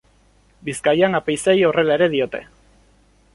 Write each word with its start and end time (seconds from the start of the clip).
Bizkaian 0.69 1.17
apaizei 1.19 1.55
horrela 1.69 1.95
ere 1.99 2.09
diote. 2.15 2.43